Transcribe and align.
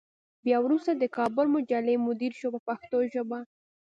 بیا 0.45 0.57
وروسته 0.65 0.91
د 0.95 1.03
کابل 1.17 1.45
مجلې 1.55 1.95
مدیر 2.07 2.31
شو 2.39 2.47
په 2.53 2.59
پښتو 2.67 2.97
ژبه. 3.13 3.39